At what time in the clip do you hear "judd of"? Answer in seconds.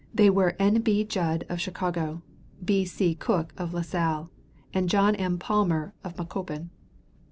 1.03-1.61